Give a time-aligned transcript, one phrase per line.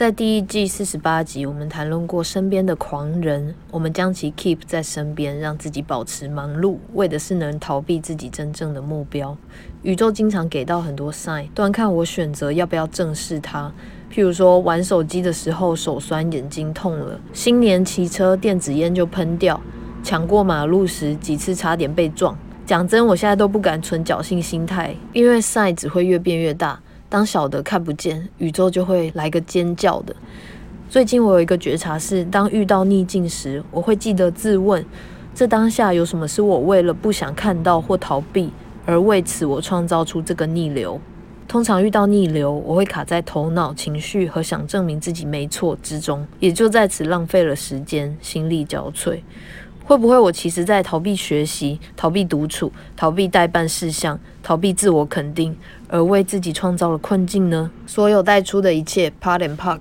[0.00, 9.36] 在第一季四十八集，我们谈论过身边的狂人，我们将其 keep 在身边，让自己保持忙碌，为的是能逃避自己真正的目标。
[9.82, 13.70] 宇宙经常给到很多 sign，端看我选择要不要正视它。
[14.10, 19.60] 譬如说，玩手机的时候手酸、眼睛痛了；新年骑车电子烟就喷掉；
[20.02, 22.34] 抢过马路时几次差点被撞。
[22.64, 26.80] 讲真，我现在都不敢存侥幸心态，因为 sign 只会越变越大。
[27.10, 30.14] 当小的看不见，宇宙就会来个尖叫的。
[30.88, 34.82] 最近我有一个觉察是，当遇到逆境时，我会记得自问：
[35.34, 38.52] 这当下有什么是我为了不想看到或逃避，
[38.86, 41.00] 而为此我创造出这个逆流？
[41.48, 49.18] 通常遇到逆流，我会卡在头脑、情绪和想证明自己没错之中，也就在此浪费了时间，心力交瘁。
[49.82, 55.56] 会不会我其实在逃避学习、逃避独处、逃避代办事项、逃避自我肯定，
[55.92, 57.70] 而为自己创造了困境呢？
[57.84, 59.80] 所有带出的一切，Part and Park